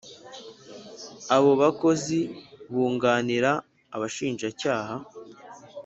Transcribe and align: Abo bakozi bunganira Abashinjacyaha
Abo 1.35 1.51
bakozi 1.61 2.19
bunganira 2.73 3.51
Abashinjacyaha 3.95 4.95